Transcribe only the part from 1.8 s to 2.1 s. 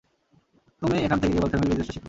শিখো।